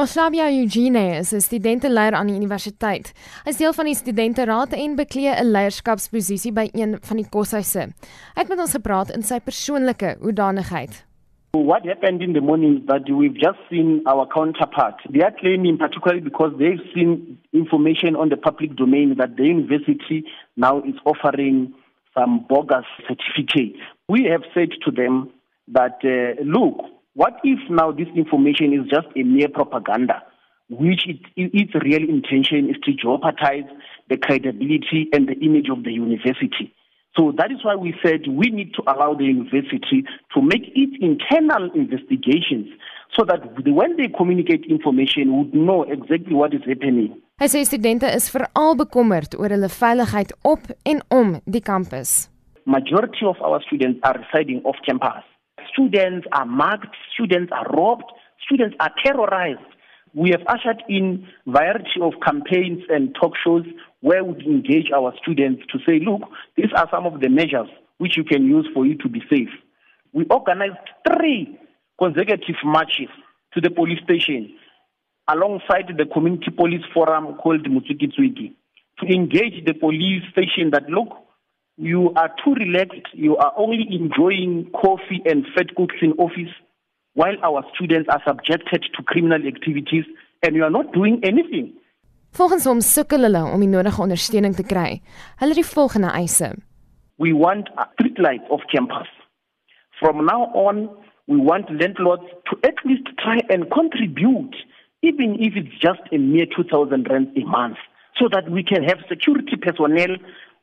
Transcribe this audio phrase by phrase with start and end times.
[0.00, 3.12] Moslavia Eugene is 'n studenteleier aan die universiteit.
[3.44, 7.82] Hy is deel van die studenteraad en beklee 'n leierskapsposisie by een van die koshuise.
[8.34, 11.04] Hy het met ons gepraat in sy persoonlike hoedanigheid.
[11.52, 14.96] What happened in the morning is that we've just seen our counterpart.
[15.12, 20.24] They are claiming particularly because they've seen information on the public domain that the university
[20.54, 21.74] now is offering
[22.14, 23.80] some bogus certificates.
[24.08, 25.28] We have said to them
[25.68, 30.22] that, uh, look, what if now this information is just a mere propaganda,
[30.68, 33.68] which it, its real intention is to jeopardize
[34.08, 36.72] the credibility and the image of the university?
[37.18, 40.94] So that is why we said we need to allow the university to make its
[41.00, 42.68] internal investigations
[43.18, 47.18] so that when they communicate information, would know exactly what is happening.
[47.40, 52.28] Hy sê studente is veral bekommerd oor hulle veiligheid op en om die kampus.
[52.68, 55.24] Majority of our students are residing off campus.
[55.72, 58.10] Students are mugged, students are robbed,
[58.44, 59.60] students are terrorized.
[60.14, 63.64] We have ushered in variety of campaigns and talk shows
[64.00, 66.22] where we engage our students to say, look,
[66.56, 69.50] these are some of the measures which you can use for you to be safe.
[70.12, 71.58] We organized three
[71.98, 73.08] consecutive marches
[73.54, 74.56] to the police station
[75.28, 78.54] alongside the community police forum called Mutsukitswiki
[78.98, 81.08] to engage the police station that, look,
[81.80, 86.52] you are too relaxed, you are only enjoying coffee and fat cooks in office
[87.14, 90.04] while our students are subjected to criminal activities
[90.42, 91.72] and you are not doing anything.
[92.36, 95.00] Volgens hom sukkel hulle om die nodige ondersteuning te kry.
[95.40, 96.52] Hulle het die volgende eise.
[97.16, 99.08] We want a street light of campus.
[99.98, 100.88] From now on,
[101.26, 104.54] we want landlords to at least try and contribute
[105.02, 107.78] even if it's just a mere 2000 rand a month
[108.18, 110.16] so that we can have security personnel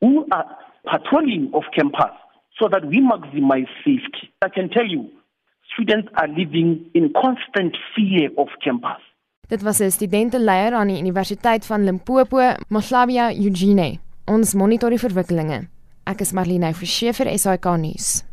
[0.00, 0.46] who are
[0.84, 2.14] patrolling of campus
[2.58, 4.32] so that we maximize safety.
[4.42, 5.10] I can tell you,
[5.72, 9.00] students are living in constant fear of campus.
[9.48, 13.98] Dit was 'n studenteleier aan die Universiteit van Limpopo, Moslavia Eugene.
[14.24, 15.68] Ons monitor die verwikkelinge.
[16.04, 18.31] Ek is Marlene Verschiefer, SAK nuus.